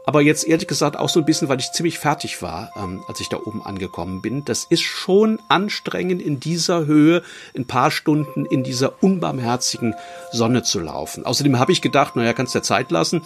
aber 0.07 0.21
jetzt 0.21 0.47
ehrlich 0.47 0.69
gesagt 0.69 0.99
auch 0.99 1.09
so 1.09 1.21
ein 1.21 1.27
bisschen, 1.27 1.49
weil 1.49 1.61
ich 1.61 1.73
ziemlich 1.73 1.99
fertig 1.99 2.43
war, 2.43 2.71
ähm, 2.77 3.03
als 3.09 3.21
ich 3.21 3.29
da 3.29 3.39
oben 3.39 3.65
angekommen 3.65 4.21
bin. 4.21 4.45
Das 4.45 4.65
ist 4.65 4.83
schon 4.83 5.41
anstrengend 5.49 6.21
in 6.21 6.41
dieser 6.41 6.87
Höhe 6.87 7.23
ein 7.57 7.67
paar 7.67 7.91
Stunden 7.91 8.45
in 8.45 8.65
dieser 8.65 9.03
unbarmherzigen 9.03 9.95
Sonne 10.33 10.63
zu 10.63 10.81
laufen. 10.81 11.25
Außerdem 11.25 11.59
habe 11.59 11.73
ich 11.73 11.81
gedacht, 11.81 12.17
naja, 12.17 12.33
kannst 12.33 12.55
du 12.55 12.63
Zeit 12.63 12.91
lassen. 12.91 13.23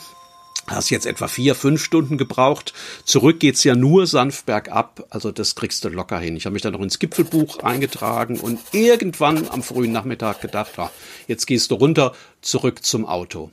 Hast 0.68 0.90
jetzt 0.90 1.06
etwa 1.06 1.28
vier, 1.28 1.54
fünf 1.54 1.82
Stunden 1.82 2.18
gebraucht. 2.18 2.72
Zurück 3.04 3.40
geht's 3.40 3.64
ja 3.64 3.75
nur 3.75 4.06
sanft 4.06 4.46
bergab. 4.46 5.06
Also 5.10 5.32
das 5.32 5.54
kriegst 5.54 5.84
du 5.84 5.88
locker 5.88 6.18
hin. 6.18 6.37
Ich 6.37 6.44
habe 6.44 6.52
mich 6.52 6.62
dann 6.62 6.75
noch 6.75 6.80
ins 6.80 6.98
Gipfelbuch 6.98 7.60
eingetragen 7.60 8.38
und 8.38 8.60
irgendwann 8.72 9.48
am 9.48 9.62
frühen 9.62 9.92
Nachmittag 9.92 10.40
gedacht, 10.40 10.72
ja, 10.76 10.90
jetzt 11.26 11.46
gehst 11.46 11.70
du 11.70 11.76
runter, 11.76 12.12
zurück 12.42 12.84
zum 12.84 13.06
Auto. 13.06 13.50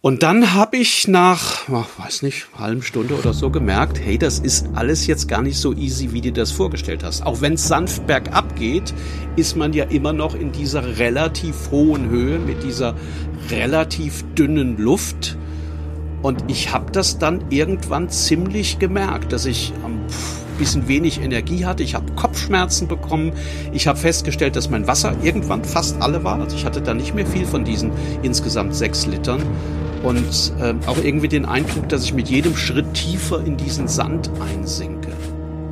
Und 0.00 0.22
dann 0.22 0.54
habe 0.54 0.76
ich 0.76 1.08
nach, 1.08 1.68
oh, 1.68 1.84
weiß 1.98 2.22
nicht, 2.22 2.46
halben 2.56 2.82
Stunde 2.82 3.18
oder 3.18 3.32
so 3.32 3.50
gemerkt, 3.50 3.98
hey, 3.98 4.16
das 4.16 4.38
ist 4.38 4.68
alles 4.74 5.08
jetzt 5.08 5.26
gar 5.26 5.42
nicht 5.42 5.58
so 5.58 5.74
easy, 5.74 6.12
wie 6.12 6.20
du 6.20 6.30
das 6.30 6.52
vorgestellt 6.52 7.02
hast. 7.02 7.26
Auch 7.26 7.40
wenn 7.40 7.54
es 7.54 7.66
sanft 7.66 8.06
bergab 8.06 8.54
geht, 8.54 8.94
ist 9.34 9.56
man 9.56 9.72
ja 9.72 9.86
immer 9.86 10.12
noch 10.12 10.36
in 10.36 10.52
dieser 10.52 10.98
relativ 10.98 11.72
hohen 11.72 12.10
Höhe 12.10 12.38
mit 12.38 12.62
dieser 12.62 12.94
relativ 13.50 14.24
dünnen 14.34 14.78
Luft. 14.78 15.36
Und 16.22 16.44
ich 16.46 16.72
habe 16.72 16.92
das 16.92 17.18
dann 17.18 17.46
irgendwann 17.50 18.08
ziemlich 18.08 18.78
gemerkt, 18.78 19.32
dass 19.32 19.46
ich 19.46 19.72
ein 19.84 19.98
bisschen 20.58 20.86
wenig 20.86 21.20
Energie 21.20 21.66
hatte. 21.66 21.82
Ich 21.82 21.96
habe 21.96 22.12
Kopfschmerzen 22.12 22.86
bekommen. 22.86 23.32
Ich 23.72 23.88
habe 23.88 23.98
festgestellt, 23.98 24.54
dass 24.54 24.70
mein 24.70 24.86
Wasser 24.86 25.16
irgendwann 25.24 25.64
fast 25.64 26.00
alle 26.00 26.22
war. 26.22 26.38
Also 26.38 26.54
ich 26.54 26.64
hatte 26.64 26.82
da 26.82 26.94
nicht 26.94 27.16
mehr 27.16 27.26
viel 27.26 27.46
von 27.46 27.64
diesen 27.64 27.90
insgesamt 28.22 28.76
sechs 28.76 29.04
Litern 29.04 29.42
und 30.02 30.52
äh, 30.60 30.74
auch 30.86 30.98
irgendwie 31.02 31.28
den 31.28 31.44
Eindruck, 31.44 31.88
dass 31.88 32.04
ich 32.04 32.14
mit 32.14 32.28
jedem 32.28 32.56
Schritt 32.56 32.94
tiefer 32.94 33.44
in 33.44 33.56
diesen 33.56 33.88
Sand 33.88 34.30
einsinke. 34.40 35.12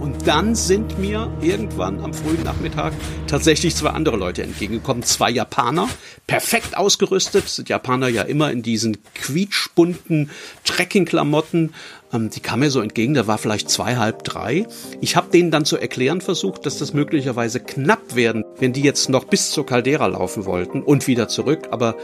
Und 0.00 0.28
dann 0.28 0.54
sind 0.54 0.98
mir 1.00 1.32
irgendwann 1.40 2.00
am 2.00 2.14
frühen 2.14 2.44
Nachmittag 2.44 2.92
tatsächlich 3.26 3.74
zwei 3.74 3.90
andere 3.90 4.16
Leute 4.16 4.44
entgegengekommen, 4.44 5.02
zwei 5.02 5.30
Japaner, 5.30 5.88
perfekt 6.26 6.76
ausgerüstet, 6.76 7.48
sind 7.48 7.68
Japaner 7.68 8.08
ja 8.08 8.22
immer 8.22 8.52
in 8.52 8.62
diesen 8.62 8.98
quietschbunten 9.14 10.30
Trekkingklamotten. 10.64 11.74
Ähm, 12.12 12.30
die 12.30 12.38
kamen 12.38 12.60
mir 12.60 12.70
so 12.70 12.80
entgegen, 12.80 13.14
da 13.14 13.26
war 13.26 13.38
vielleicht 13.38 13.68
zwei, 13.68 13.96
halb 13.96 14.22
drei. 14.22 14.66
Ich 15.00 15.16
habe 15.16 15.30
denen 15.32 15.50
dann 15.50 15.64
zu 15.64 15.76
erklären 15.76 16.20
versucht, 16.20 16.66
dass 16.66 16.78
das 16.78 16.94
möglicherweise 16.94 17.58
knapp 17.58 18.14
werden, 18.14 18.44
wenn 18.58 18.72
die 18.72 18.82
jetzt 18.82 19.08
noch 19.08 19.24
bis 19.24 19.50
zur 19.50 19.66
Caldera 19.66 20.06
laufen 20.06 20.44
wollten 20.44 20.82
und 20.82 21.08
wieder 21.08 21.26
zurück, 21.26 21.68
aber 21.72 21.96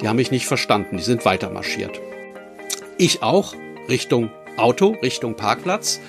die 0.00 0.08
haben 0.08 0.16
mich 0.16 0.30
nicht 0.30 0.46
verstanden, 0.46 0.96
die 0.96 1.02
sind 1.02 1.24
weiter 1.24 1.50
marschiert. 1.50 2.00
Ich 2.98 3.22
auch, 3.22 3.54
Richtung 3.88 4.30
Auto, 4.56 4.96
Richtung 5.02 5.36
Parkplatz, 5.36 6.00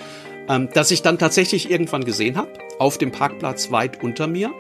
ähm, 0.50 0.70
dass 0.74 0.92
ich 0.92 1.02
dann 1.02 1.18
tatsächlich 1.18 1.70
irgendwann 1.70 2.04
gesehen 2.04 2.38
habe, 2.38 2.52
auf 2.80 2.98
dem 2.98 3.12
Parkplatz 3.12 3.72
weit 3.72 4.04
unter 4.04 4.28
mir. 4.28 4.52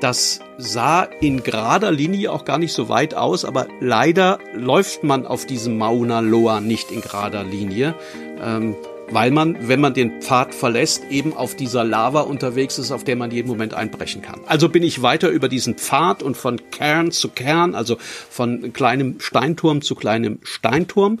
Das 0.00 0.40
sah 0.58 1.02
in 1.02 1.42
gerader 1.42 1.90
Linie 1.90 2.30
auch 2.30 2.44
gar 2.44 2.58
nicht 2.58 2.72
so 2.72 2.88
weit 2.88 3.14
aus, 3.14 3.44
aber 3.44 3.66
leider 3.80 4.38
läuft 4.54 5.02
man 5.02 5.26
auf 5.26 5.44
diesem 5.44 5.76
Mauna 5.76 6.20
Loa 6.20 6.60
nicht 6.60 6.92
in 6.92 7.00
gerader 7.00 7.42
Linie. 7.42 7.94
Ähm, 8.40 8.76
weil 9.10 9.30
man, 9.30 9.68
wenn 9.68 9.80
man 9.80 9.94
den 9.94 10.20
Pfad 10.20 10.54
verlässt, 10.54 11.04
eben 11.10 11.34
auf 11.34 11.56
dieser 11.56 11.84
Lava 11.84 12.20
unterwegs 12.20 12.78
ist, 12.78 12.90
auf 12.92 13.04
der 13.04 13.16
man 13.16 13.30
jeden 13.30 13.48
Moment 13.48 13.74
einbrechen 13.74 14.22
kann. 14.22 14.40
Also 14.46 14.68
bin 14.68 14.82
ich 14.82 15.02
weiter 15.02 15.28
über 15.28 15.48
diesen 15.48 15.74
Pfad 15.74 16.22
und 16.22 16.36
von 16.36 16.60
Kern 16.70 17.10
zu 17.10 17.28
Kern, 17.28 17.74
also 17.74 17.96
von 18.30 18.72
kleinem 18.72 19.20
Steinturm 19.20 19.82
zu 19.82 19.94
kleinem 19.94 20.38
Steinturm. 20.42 21.20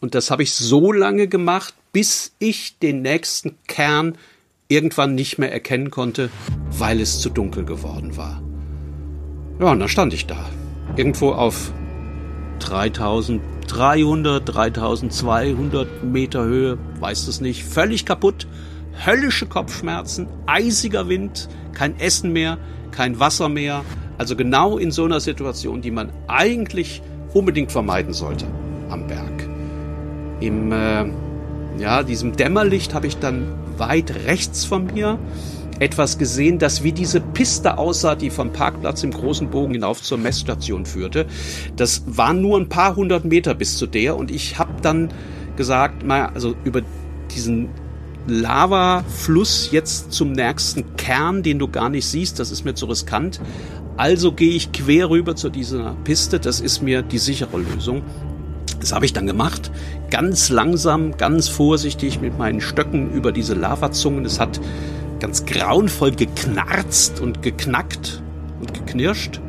Und 0.00 0.14
das 0.14 0.30
habe 0.30 0.42
ich 0.42 0.54
so 0.54 0.92
lange 0.92 1.28
gemacht, 1.28 1.74
bis 1.92 2.32
ich 2.38 2.78
den 2.78 3.02
nächsten 3.02 3.56
Kern 3.68 4.18
irgendwann 4.68 5.14
nicht 5.14 5.38
mehr 5.38 5.52
erkennen 5.52 5.90
konnte, 5.90 6.30
weil 6.70 7.00
es 7.00 7.20
zu 7.20 7.28
dunkel 7.28 7.64
geworden 7.64 8.16
war. 8.16 8.42
Ja, 9.60 9.70
und 9.70 9.80
dann 9.80 9.88
stand 9.88 10.14
ich 10.14 10.26
da. 10.26 10.48
Irgendwo 10.96 11.32
auf 11.32 11.72
3300, 13.72 14.54
3200 14.54 16.04
Meter 16.04 16.44
Höhe, 16.44 16.78
weiß 17.00 17.26
es 17.26 17.40
nicht, 17.40 17.64
völlig 17.64 18.04
kaputt, 18.04 18.46
höllische 19.06 19.46
Kopfschmerzen, 19.46 20.28
eisiger 20.46 21.08
Wind, 21.08 21.48
kein 21.72 21.98
Essen 21.98 22.32
mehr, 22.32 22.58
kein 22.90 23.18
Wasser 23.18 23.48
mehr. 23.48 23.82
Also 24.18 24.36
genau 24.36 24.76
in 24.76 24.90
so 24.90 25.04
einer 25.04 25.20
Situation, 25.20 25.80
die 25.80 25.90
man 25.90 26.10
eigentlich 26.28 27.02
unbedingt 27.32 27.72
vermeiden 27.72 28.12
sollte 28.12 28.44
am 28.90 29.06
Berg. 29.06 29.48
Im 30.40 30.70
äh, 30.70 31.06
ja, 31.78 32.02
diesem 32.02 32.36
Dämmerlicht 32.36 32.92
habe 32.92 33.06
ich 33.06 33.16
dann 33.16 33.46
weit 33.78 34.14
rechts 34.26 34.66
von 34.66 34.84
mir 34.84 35.18
etwas 35.82 36.16
gesehen, 36.16 36.60
das 36.60 36.84
wie 36.84 36.92
diese 36.92 37.20
Piste 37.20 37.76
aussah, 37.76 38.14
die 38.14 38.30
vom 38.30 38.52
Parkplatz 38.52 39.02
im 39.02 39.10
großen 39.10 39.50
Bogen 39.50 39.74
hinauf 39.74 40.00
zur 40.00 40.16
Messstation 40.16 40.86
führte. 40.86 41.26
Das 41.74 42.04
waren 42.06 42.40
nur 42.40 42.58
ein 42.58 42.68
paar 42.68 42.94
hundert 42.94 43.24
Meter 43.24 43.54
bis 43.54 43.76
zu 43.76 43.88
der 43.88 44.16
und 44.16 44.30
ich 44.30 44.58
habe 44.58 44.74
dann 44.80 45.08
gesagt, 45.56 46.06
mal 46.06 46.26
also 46.34 46.54
über 46.62 46.82
diesen 47.34 47.68
Lavafluss 48.28 49.72
jetzt 49.72 50.12
zum 50.12 50.30
nächsten 50.30 50.94
Kern, 50.96 51.42
den 51.42 51.58
du 51.58 51.66
gar 51.66 51.88
nicht 51.88 52.06
siehst, 52.06 52.38
das 52.38 52.52
ist 52.52 52.64
mir 52.64 52.74
zu 52.74 52.86
riskant. 52.86 53.40
Also 53.96 54.30
gehe 54.30 54.52
ich 54.52 54.70
quer 54.70 55.10
rüber 55.10 55.34
zu 55.34 55.50
dieser 55.50 55.96
Piste, 56.04 56.38
das 56.38 56.60
ist 56.60 56.80
mir 56.80 57.02
die 57.02 57.18
sichere 57.18 57.58
Lösung. 57.58 58.02
Das 58.78 58.92
habe 58.92 59.04
ich 59.04 59.12
dann 59.12 59.26
gemacht, 59.26 59.72
ganz 60.10 60.48
langsam, 60.48 61.16
ganz 61.16 61.48
vorsichtig 61.48 62.20
mit 62.20 62.38
meinen 62.38 62.60
Stöcken 62.60 63.12
über 63.12 63.32
diese 63.32 63.54
Lavazungen. 63.54 64.24
Es 64.24 64.38
hat 64.40 64.60
ganz 65.22 65.46
grauenvoll 65.46 66.10
geknarzt 66.10 67.20
und 67.20 67.42
geknackt 67.42 68.20
und 68.58 68.74
geknirscht. 68.74 69.40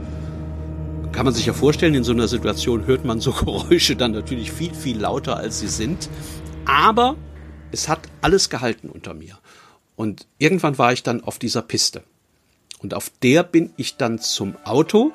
Kann 1.12 1.26
man 1.26 1.34
sich 1.34 1.48
ja 1.48 1.54
vorstellen, 1.54 1.96
in 1.96 2.04
so 2.04 2.12
einer 2.12 2.28
Situation 2.28 2.86
hört 2.86 3.06
man 3.06 3.20
so 3.20 3.32
Geräusche 3.44 3.96
dann 3.96 4.12
natürlich 4.12 4.52
viel, 4.52 4.76
viel 4.76 5.00
lauter, 5.00 5.36
als 5.36 5.62
sie 5.62 5.68
sind. 5.68 6.10
Aber 6.66 7.16
es 7.72 7.90
hat 7.90 8.02
alles 8.22 8.52
gehalten 8.52 8.88
unter 8.88 9.16
mir. 9.16 9.40
Und 9.96 10.28
irgendwann 10.38 10.78
war 10.78 10.94
ich 10.94 11.02
dann 11.02 11.24
auf 11.24 11.40
dieser 11.40 11.64
Piste. 11.64 12.04
Und 12.84 12.94
auf 12.94 13.12
der 13.24 13.42
bin 13.42 13.74
ich 13.76 13.98
dann 13.98 14.20
zum 14.20 14.56
Auto, 14.66 15.12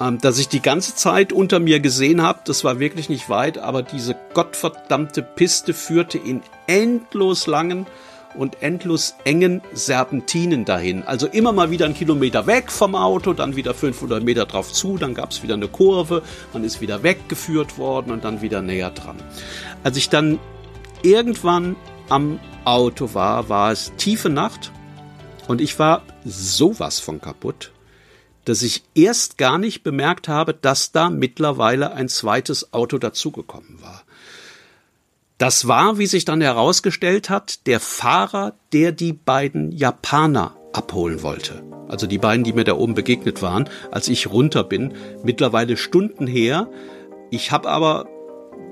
ähm, 0.00 0.18
das 0.18 0.38
ich 0.38 0.48
die 0.48 0.62
ganze 0.62 0.94
Zeit 0.94 1.30
unter 1.30 1.60
mir 1.60 1.80
gesehen 1.80 2.22
habe. 2.22 2.40
Das 2.46 2.64
war 2.64 2.80
wirklich 2.80 3.10
nicht 3.10 3.28
weit, 3.28 3.58
aber 3.58 3.82
diese 3.82 4.16
gottverdammte 4.32 5.20
Piste 5.20 5.74
führte 5.74 6.16
in 6.16 6.40
endlos 6.66 7.46
langen, 7.46 7.86
und 8.34 8.62
endlos 8.62 9.14
engen 9.24 9.62
Serpentinen 9.72 10.64
dahin. 10.64 11.02
Also 11.02 11.26
immer 11.26 11.52
mal 11.52 11.70
wieder 11.70 11.84
einen 11.86 11.94
Kilometer 11.94 12.46
weg 12.46 12.70
vom 12.70 12.94
Auto, 12.94 13.32
dann 13.32 13.56
wieder 13.56 13.74
500 13.74 14.22
Meter 14.22 14.46
drauf 14.46 14.72
zu, 14.72 14.96
dann 14.96 15.14
gab 15.14 15.30
es 15.30 15.42
wieder 15.42 15.54
eine 15.54 15.68
Kurve, 15.68 16.22
man 16.52 16.64
ist 16.64 16.80
wieder 16.80 17.02
weggeführt 17.02 17.78
worden 17.78 18.12
und 18.12 18.24
dann 18.24 18.42
wieder 18.42 18.62
näher 18.62 18.90
dran. 18.90 19.16
Als 19.82 19.96
ich 19.96 20.08
dann 20.08 20.38
irgendwann 21.02 21.76
am 22.08 22.40
Auto 22.64 23.14
war, 23.14 23.48
war 23.48 23.72
es 23.72 23.92
tiefe 23.96 24.30
Nacht 24.30 24.72
und 25.48 25.60
ich 25.60 25.78
war 25.78 26.02
sowas 26.24 27.00
von 27.00 27.20
kaputt, 27.20 27.72
dass 28.44 28.62
ich 28.62 28.82
erst 28.94 29.38
gar 29.38 29.58
nicht 29.58 29.82
bemerkt 29.82 30.28
habe, 30.28 30.54
dass 30.54 30.92
da 30.92 31.10
mittlerweile 31.10 31.92
ein 31.92 32.08
zweites 32.08 32.72
Auto 32.72 32.98
dazugekommen 32.98 33.80
war. 33.80 34.02
Das 35.44 35.68
war, 35.68 35.98
wie 35.98 36.06
sich 36.06 36.24
dann 36.24 36.40
herausgestellt 36.40 37.28
hat, 37.28 37.66
der 37.66 37.78
Fahrer, 37.78 38.54
der 38.72 38.92
die 38.92 39.12
beiden 39.12 39.72
Japaner 39.72 40.56
abholen 40.72 41.22
wollte. 41.22 41.62
Also 41.86 42.06
die 42.06 42.16
beiden, 42.16 42.44
die 42.44 42.54
mir 42.54 42.64
da 42.64 42.72
oben 42.72 42.94
begegnet 42.94 43.42
waren, 43.42 43.68
als 43.90 44.08
ich 44.08 44.30
runter 44.30 44.64
bin. 44.64 44.94
Mittlerweile 45.22 45.76
Stunden 45.76 46.26
her. 46.26 46.70
Ich 47.30 47.52
habe 47.52 47.68
aber 47.68 48.06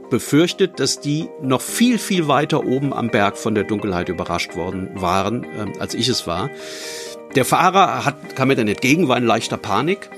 befürchtet, 0.08 0.80
dass 0.80 0.98
die 0.98 1.28
noch 1.42 1.60
viel, 1.60 1.98
viel 1.98 2.26
weiter 2.26 2.64
oben 2.64 2.94
am 2.94 3.10
Berg 3.10 3.36
von 3.36 3.54
der 3.54 3.64
Dunkelheit 3.64 4.08
überrascht 4.08 4.56
worden 4.56 4.92
waren, 4.94 5.44
äh, 5.44 5.78
als 5.78 5.92
ich 5.92 6.08
es 6.08 6.26
war. 6.26 6.48
Der 7.34 7.44
Fahrer 7.44 8.06
hat, 8.06 8.34
kam 8.34 8.48
mir 8.48 8.56
dann 8.56 8.66
entgegen, 8.66 9.08
war 9.08 9.18
in 9.18 9.26
leichter 9.26 9.58
Panik. 9.58 10.08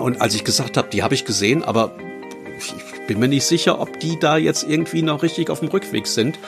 Und 0.00 0.20
als 0.20 0.34
ich 0.34 0.42
gesagt 0.42 0.76
habe, 0.76 0.88
die 0.88 1.04
habe 1.04 1.14
ich 1.14 1.24
gesehen, 1.24 1.62
aber 1.62 1.92
ich 2.58 2.97
bin 3.08 3.18
mir 3.18 3.26
nicht 3.26 3.44
sicher, 3.44 3.80
ob 3.80 3.98
die 3.98 4.18
da 4.20 4.36
jetzt 4.36 4.62
irgendwie 4.68 5.02
noch 5.02 5.24
richtig 5.24 5.50
auf 5.50 5.58
dem 5.58 5.70
Rückweg 5.70 6.06
sind. 6.06 6.38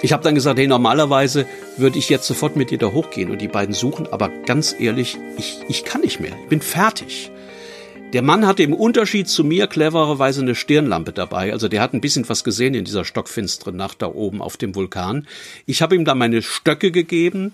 Ich 0.00 0.12
habe 0.12 0.24
dann 0.24 0.34
gesagt, 0.34 0.58
hey, 0.58 0.66
normalerweise 0.66 1.46
würde 1.76 1.98
ich 1.98 2.08
jetzt 2.08 2.26
sofort 2.26 2.56
mit 2.56 2.70
dir 2.70 2.78
da 2.78 2.88
hochgehen 2.88 3.30
und 3.30 3.40
die 3.40 3.46
beiden 3.46 3.74
suchen, 3.74 4.08
aber 4.10 4.30
ganz 4.46 4.74
ehrlich, 4.76 5.16
ich, 5.38 5.60
ich 5.68 5.84
kann 5.84 6.00
nicht 6.00 6.18
mehr. 6.18 6.32
Ich 6.42 6.48
bin 6.48 6.60
fertig. 6.60 7.30
Der 8.12 8.22
Mann 8.22 8.46
hatte 8.46 8.62
im 8.62 8.74
Unterschied 8.74 9.28
zu 9.28 9.44
mir 9.44 9.68
clevererweise 9.68 10.42
eine 10.42 10.54
Stirnlampe 10.54 11.12
dabei. 11.12 11.52
Also 11.52 11.68
der 11.68 11.80
hat 11.80 11.94
ein 11.94 12.00
bisschen 12.00 12.28
was 12.28 12.42
gesehen 12.42 12.74
in 12.74 12.84
dieser 12.84 13.04
stockfinsteren 13.04 13.76
Nacht 13.76 14.02
da 14.02 14.06
oben 14.06 14.42
auf 14.42 14.56
dem 14.56 14.74
Vulkan. 14.74 15.26
Ich 15.66 15.82
habe 15.82 15.94
ihm 15.94 16.04
dann 16.04 16.18
meine 16.18 16.42
Stöcke 16.42 16.90
gegeben 16.90 17.52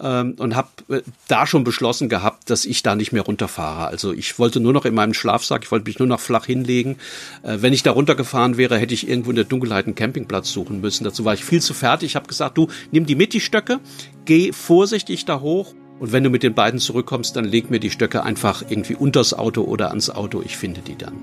ähm, 0.00 0.36
und 0.38 0.56
habe 0.56 0.68
äh, 0.88 1.02
da 1.28 1.46
schon 1.46 1.64
beschlossen 1.64 2.08
gehabt, 2.08 2.48
dass 2.50 2.64
ich 2.64 2.82
da 2.82 2.94
nicht 2.94 3.12
mehr 3.12 3.22
runterfahre. 3.22 3.86
Also 3.86 4.12
ich 4.12 4.38
wollte 4.38 4.60
nur 4.60 4.72
noch 4.72 4.84
in 4.84 4.94
meinem 4.94 5.14
Schlafsack, 5.14 5.64
ich 5.64 5.70
wollte 5.70 5.86
mich 5.86 5.98
nur 5.98 6.08
noch 6.08 6.20
flach 6.20 6.46
hinlegen. 6.46 6.96
Äh, 7.42 7.58
wenn 7.60 7.72
ich 7.72 7.82
da 7.82 7.90
runtergefahren 7.90 8.56
wäre, 8.56 8.78
hätte 8.78 8.94
ich 8.94 9.08
irgendwo 9.08 9.30
in 9.30 9.36
der 9.36 9.44
Dunkelheit 9.44 9.86
einen 9.86 9.94
Campingplatz 9.94 10.50
suchen 10.52 10.80
müssen. 10.80 11.04
Dazu 11.04 11.24
war 11.24 11.34
ich 11.34 11.44
viel 11.44 11.60
zu 11.60 11.74
fertig. 11.74 12.10
Ich 12.10 12.16
habe 12.16 12.28
gesagt, 12.28 12.58
du 12.58 12.68
nimm 12.90 13.06
die 13.06 13.14
mit 13.14 13.32
die 13.32 13.40
Stöcke, 13.40 13.80
geh 14.24 14.52
vorsichtig 14.52 15.24
da 15.24 15.40
hoch 15.40 15.74
und 16.02 16.10
wenn 16.10 16.24
du 16.24 16.30
mit 16.30 16.42
den 16.42 16.54
beiden 16.54 16.80
zurückkommst, 16.80 17.36
dann 17.36 17.44
leg 17.44 17.70
mir 17.70 17.78
die 17.78 17.90
Stöcke 17.90 18.24
einfach 18.24 18.64
irgendwie 18.68 18.96
unters 18.96 19.34
Auto 19.34 19.62
oder 19.62 19.90
ans 19.90 20.10
Auto. 20.10 20.42
Ich 20.44 20.56
finde 20.56 20.80
die 20.80 20.96
dann. 20.96 21.14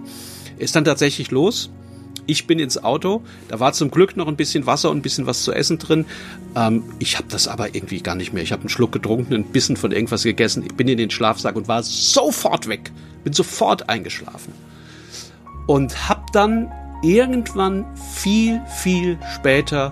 Ist 0.57 0.75
dann 0.75 0.85
tatsächlich 0.85 1.31
los. 1.31 1.69
Ich 2.29 2.45
bin 2.45 2.59
ins 2.59 2.83
Auto, 2.83 3.24
da 3.48 3.59
war 3.59 3.74
zum 3.74 3.89
Glück 3.89 4.15
noch 4.15 4.27
ein 4.27 4.36
bisschen 4.36 4.67
Wasser 4.67 4.91
und 4.91 5.00
ein 5.00 5.01
bisschen 5.01 5.25
was 5.25 5.41
zu 5.41 5.51
essen 5.51 5.79
drin. 5.79 6.05
Ähm, 6.55 6.83
ich 7.00 7.17
habe 7.17 7.27
das 7.27 7.48
aber 7.48 7.74
irgendwie 7.74 8.01
gar 8.01 8.13
nicht 8.13 8.33
mehr. 8.33 8.43
Ich 8.43 8.51
habe 8.51 8.62
einen 8.62 8.69
Schluck 8.69 8.91
getrunken, 8.91 9.33
ein 9.33 9.45
bisschen 9.45 9.77
von 9.77 9.91
irgendwas 9.91 10.21
gegessen. 10.21 10.63
Ich 10.63 10.75
bin 10.75 10.88
in 10.88 11.00
den 11.00 11.09
Schlafsack 11.09 11.55
und 11.55 11.67
war 11.67 11.81
sofort 11.81 12.67
weg. 12.67 12.91
Bin 13.24 13.33
sofort 13.33 13.89
eingeschlafen. 13.89 14.53
Und 15.65 16.07
hab 16.07 16.31
dann 16.31 16.71
irgendwann 17.01 17.83
viel, 18.13 18.62
viel 18.67 19.17
später 19.33 19.91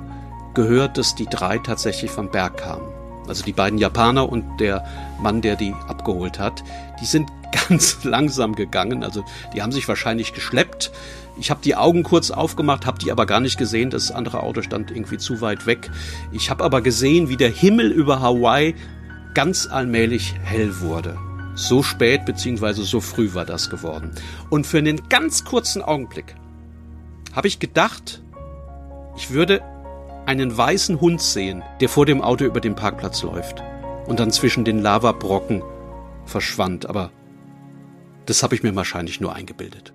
gehört, 0.53 0.99
dass 0.99 1.15
die 1.15 1.25
drei 1.25 1.57
tatsächlich 1.57 2.11
vom 2.11 2.29
Berg 2.29 2.57
kamen. 2.57 2.85
Also 3.27 3.43
die 3.43 3.51
beiden 3.51 3.79
Japaner 3.79 4.29
und 4.29 4.59
der 4.59 4.85
Mann, 5.19 5.41
der 5.41 5.55
die 5.55 5.73
abgeholt 5.87 6.37
hat. 6.37 6.63
Die 7.01 7.05
sind 7.05 7.31
ganz 7.67 8.03
langsam 8.03 8.53
gegangen. 8.53 9.03
Also 9.03 9.25
die 9.55 9.63
haben 9.63 9.71
sich 9.71 9.87
wahrscheinlich 9.87 10.33
geschleppt. 10.33 10.91
Ich 11.39 11.51
habe 11.51 11.61
die 11.63 11.75
Augen 11.75 12.03
kurz 12.03 12.31
aufgemacht, 12.31 12.85
habe 12.85 12.97
die 12.99 13.11
aber 13.11 13.25
gar 13.25 13.39
nicht 13.39 13.57
gesehen. 13.57 13.89
Das 13.89 14.11
andere 14.11 14.41
Auto 14.41 14.61
stand 14.61 14.91
irgendwie 14.91 15.17
zu 15.17 15.41
weit 15.41 15.65
weg. 15.65 15.89
Ich 16.31 16.49
habe 16.49 16.63
aber 16.63 16.81
gesehen, 16.81 17.29
wie 17.29 17.37
der 17.37 17.49
Himmel 17.49 17.91
über 17.91 18.21
Hawaii 18.21 18.75
ganz 19.33 19.67
allmählich 19.67 20.33
hell 20.43 20.79
wurde. 20.79 21.17
So 21.53 21.83
spät 21.83 22.25
beziehungsweise 22.25 22.83
so 22.83 23.01
früh 23.01 23.33
war 23.33 23.45
das 23.45 23.69
geworden. 23.69 24.11
Und 24.49 24.65
für 24.65 24.79
einen 24.79 25.09
ganz 25.09 25.45
kurzen 25.45 25.81
Augenblick 25.81 26.35
habe 27.33 27.47
ich 27.47 27.59
gedacht, 27.59 28.21
ich 29.15 29.31
würde 29.31 29.61
einen 30.25 30.55
weißen 30.55 30.99
Hund 30.99 31.21
sehen, 31.21 31.63
der 31.81 31.89
vor 31.89 32.05
dem 32.05 32.21
Auto 32.21 32.45
über 32.45 32.61
den 32.61 32.75
Parkplatz 32.75 33.23
läuft 33.23 33.63
und 34.07 34.19
dann 34.19 34.31
zwischen 34.31 34.65
den 34.65 34.81
Lavabrocken 34.81 35.63
verschwand. 36.25 36.87
Aber 36.89 37.11
das 38.25 38.43
habe 38.43 38.55
ich 38.55 38.63
mir 38.63 38.75
wahrscheinlich 38.75 39.21
nur 39.21 39.33
eingebildet. 39.33 39.93